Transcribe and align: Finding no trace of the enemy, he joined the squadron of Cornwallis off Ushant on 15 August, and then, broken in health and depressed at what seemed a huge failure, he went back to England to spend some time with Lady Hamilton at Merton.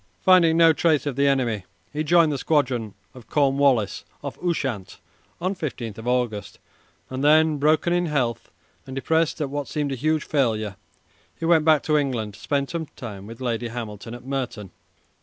Finding 0.21 0.57
no 0.57 0.73
trace 0.73 1.05
of 1.05 1.15
the 1.15 1.27
enemy, 1.27 1.63
he 1.93 2.03
joined 2.03 2.31
the 2.31 2.37
squadron 2.39 2.95
of 3.13 3.29
Cornwallis 3.29 4.03
off 4.23 4.35
Ushant 4.43 4.97
on 5.39 5.53
15 5.53 5.93
August, 6.03 6.57
and 7.11 7.23
then, 7.23 7.57
broken 7.57 7.93
in 7.93 8.07
health 8.07 8.49
and 8.87 8.95
depressed 8.95 9.39
at 9.41 9.51
what 9.51 9.67
seemed 9.67 9.91
a 9.91 9.95
huge 9.95 10.23
failure, 10.23 10.75
he 11.39 11.45
went 11.45 11.65
back 11.65 11.83
to 11.83 11.97
England 11.99 12.33
to 12.33 12.39
spend 12.39 12.71
some 12.71 12.87
time 12.95 13.27
with 13.27 13.39
Lady 13.39 13.67
Hamilton 13.67 14.15
at 14.15 14.25
Merton. 14.25 14.71